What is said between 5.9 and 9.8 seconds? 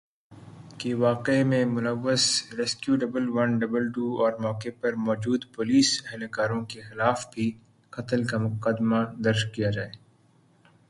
اہلکاروں کے خلاف بھی قتل کا مقدمہ درج کیا